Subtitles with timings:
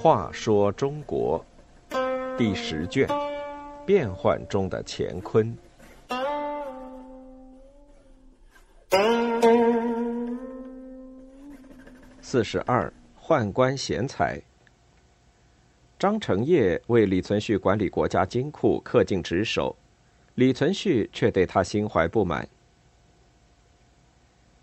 [0.00, 1.44] 话说中国
[2.38, 3.06] 第十卷：
[3.84, 5.54] 变幻中的乾坤。
[12.22, 12.90] 四十二，
[13.20, 14.40] 宦官贤才。
[15.98, 19.74] 张承业为李存勖管理国家金库恪尽职守，
[20.36, 22.48] 李存勖却对他心怀不满。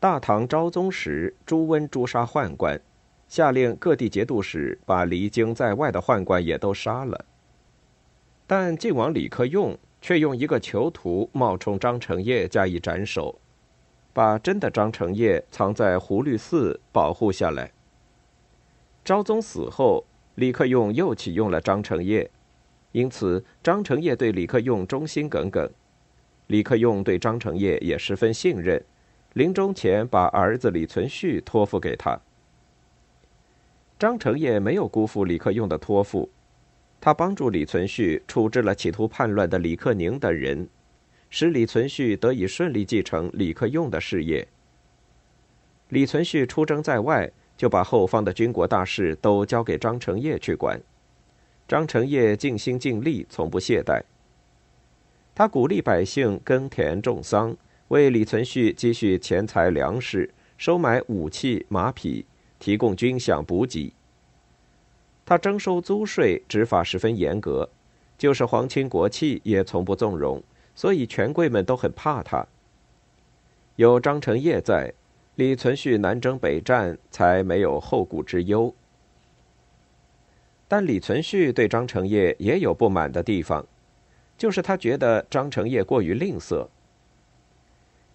[0.00, 2.80] 大唐昭宗时，朱温诛杀宦官，
[3.26, 7.24] 下令各地节度使把离京在外的宦官也都杀了。
[8.46, 13.38] 但晋王李克用却用一个囚徒冒充张承业加以斩首。
[14.10, 17.70] 把真的张承业藏在胡律寺保护下来。
[19.04, 20.04] 昭宗死后，
[20.34, 22.28] 李克用又启用了张承业，
[22.90, 25.70] 因此张承业对李克用忠心耿耿。
[26.48, 28.82] 李克用对张承业也十分信任，
[29.38, 32.20] 临终前把儿子李存勖托付给他。
[33.96, 36.28] 张承业没有辜负李克用的托付，
[37.00, 40.68] 他帮助李存勖处置了企图叛乱的李克宁等人。
[41.30, 44.48] 使李存勖得以顺利继承李克用的事业。
[45.90, 50.80] 李存勖出征在外，就把后方的军国大事都交给张承业去管。
[51.68, 54.02] 张承业尽心尽力，从不懈怠。
[55.32, 57.56] 他鼓励百姓耕田种桑，
[57.88, 62.26] 为李存勖积蓄钱财粮食，收买武器马匹，
[62.58, 63.94] 提供军饷补给。
[65.24, 67.70] 他征收租税，执法十分严格，
[68.18, 70.42] 就是皇亲国戚也从不纵容。
[70.74, 72.46] 所以权贵们都很怕他。
[73.76, 74.92] 有张承业在，
[75.34, 78.72] 李存勖南征北战才没有后顾之忧。
[80.68, 83.66] 但李存勖对张承业也有不满的地方，
[84.36, 86.68] 就是他觉得张承业过于吝啬。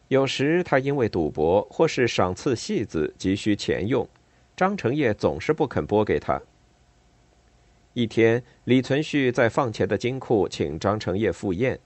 [0.09, 4.07] 有时他因为赌博或是赏赐戏子急需钱用，
[4.55, 6.41] 张承业总是不肯拨给他。
[7.93, 11.79] 一天，李存勖在放钱的金库请张承业赴宴。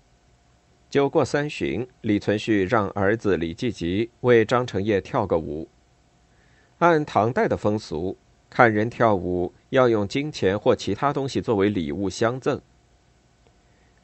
[0.89, 5.67] 酒过三巡，李存勖让儿子李继吉为张承业跳个舞。
[6.77, 8.17] 按唐代的风俗，
[8.49, 12.61] 看人跳舞要用金钱或其他东西作为礼物相赠。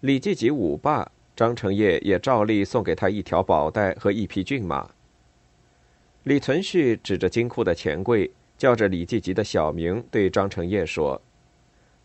[0.02, 4.89] 李继吉舞罢，张承业也照例送给他一条宝带和一匹骏马。
[6.23, 11.22] 李存勖指着金库的钱柜，叫着李继吉的小名，对张承业说：“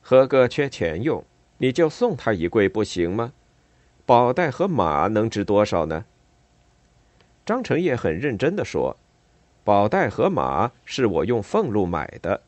[0.01, 1.23] 何哥缺钱用，
[1.59, 3.33] 你就送他一柜不行吗？”
[4.05, 6.07] 宝带和马能值多少呢？
[7.45, 8.97] 张承业很认真的说
[9.63, 12.43] ：“宝带和马是我用俸禄买的，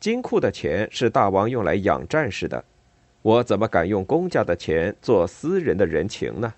[0.00, 2.64] 金库的钱是大王用来养战士的，
[3.22, 6.54] 我怎么敢用公家的钱做私人的人情呢？”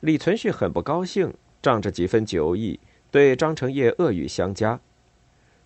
[0.00, 2.80] 李存勖很不高兴，仗着几分酒意，
[3.10, 4.80] 对张承业恶语相加。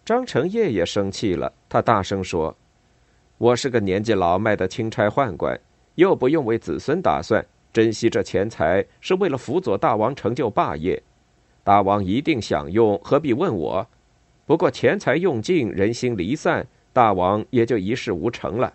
[0.04, 2.56] 张承业也生气了，他大声说
[3.38, 5.58] ：“我是个年纪老迈的钦差宦官。”
[5.94, 11.00] 又不用为子孙打算，珍惜这钱财是为了辅佐大王成就霸业。
[11.62, 13.86] 大王一定想用，何必问我？
[14.44, 18.74] 不过钱财用尽，人心离散，大王也就一事无成了。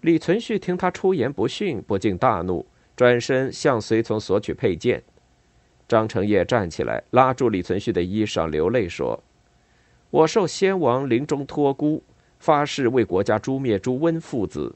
[0.00, 2.64] 李存勖听他出言不逊，不禁大怒，
[2.94, 5.02] 转身向随从索取佩剑。
[5.88, 9.20] 张承业站起来，拉住李存勖的衣裳，流泪说
[10.10, 12.02] ：“我受先王临终托孤，
[12.38, 14.74] 发誓为国家诛灭朱温父子。”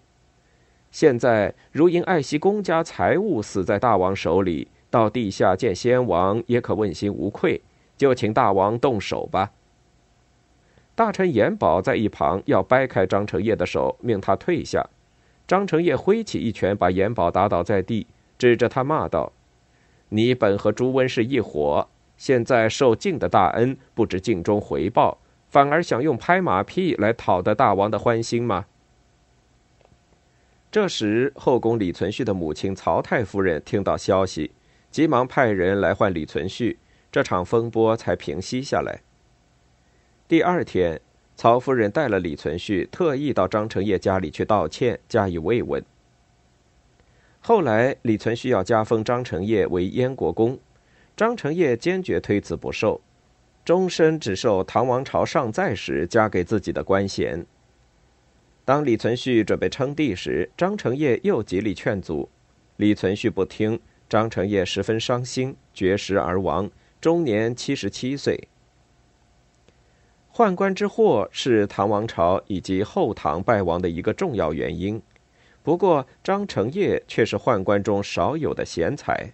[0.91, 7.61] 现在如因爱惜公家财物死在大王手里，到地下见先王也可问心无愧。
[7.97, 9.53] 就请大王动手吧。
[10.97, 14.85] 大臣严宝在一旁要掰开张承业的手，命他退下。
[15.53, 18.07] 张承业挥起一拳，把严宝打倒在地，
[18.39, 19.35] 指着他骂道
[20.09, 25.19] ：“你本和朱温是一伙，现在受晋的大恩，不知尽忠回报，
[25.51, 28.65] 反而想用拍马屁来讨得大王的欢心吗？”
[30.73, 34.53] 这时，后宫李存勖的母亲曹太夫人听到消息，
[34.91, 36.79] 急忙派人来唤李存勖，
[37.11, 39.03] 这场风波才平息下来。
[40.27, 41.03] 第二天，
[41.37, 45.83] 曹夫人带了李存勖，特意到张承业家里去道歉，加以慰问。
[47.41, 50.59] 后来，李存勖要加封张承业为燕国公，
[51.17, 53.01] 张承业坚决推辞不受，
[53.65, 57.45] 终身只受唐王朝尚在时加给自己的官衔。
[58.65, 62.29] 当李存勖准备称帝时，张承业又极力劝阻，
[62.77, 66.71] 李存勖不听，张承业十分伤心，绝食而亡，
[67.01, 68.47] 终年七十七岁。
[70.35, 75.01] 宦官之祸是唐王朝以及后唐败亡的一个重要原因，
[75.63, 79.31] 不过张承业却是宦官中少有的贤才。